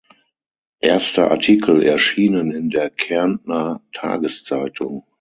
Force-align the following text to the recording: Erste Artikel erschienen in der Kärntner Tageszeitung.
Erste 0.79 1.29
Artikel 1.29 1.83
erschienen 1.83 2.49
in 2.51 2.71
der 2.71 2.89
Kärntner 2.89 3.83
Tageszeitung. 3.91 5.03